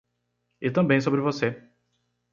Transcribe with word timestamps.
E 0.59 0.71
também 0.71 0.99
sobre 0.99 1.21
você! 1.21 1.61